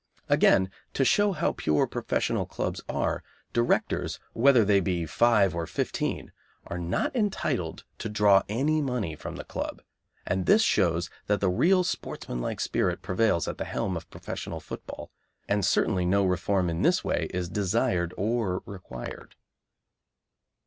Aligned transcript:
Again, 0.29 0.71
to 0.93 1.05
show 1.05 1.31
how 1.31 1.51
pure 1.51 1.85
professional 1.85 2.47
clubs 2.47 2.81
are, 2.89 3.21
directors, 3.53 4.19
whether 4.33 4.65
they 4.65 4.79
be 4.79 5.05
five 5.05 5.53
or 5.53 5.67
fifteen, 5.67 6.31
are 6.65 6.79
not 6.79 7.15
entitled 7.15 7.83
to 7.99 8.09
draw 8.09 8.41
any 8.49 8.81
money 8.81 9.15
from 9.15 9.35
the 9.35 9.43
club, 9.43 9.83
and 10.25 10.47
this 10.47 10.63
shows 10.63 11.11
that 11.27 11.39
the 11.39 11.51
real 11.51 11.83
sportsmanlike 11.83 12.59
spirit 12.61 13.03
prevails 13.03 13.47
at 13.47 13.59
the 13.59 13.65
helm 13.65 13.95
of 13.95 14.09
professional 14.09 14.59
football, 14.59 15.11
and 15.47 15.63
certainly 15.63 16.07
no 16.07 16.25
reform 16.25 16.67
in 16.67 16.81
this 16.81 17.03
way 17.03 17.27
is 17.31 17.47
desired 17.47 18.11
or 18.17 18.63
required. 18.65 19.35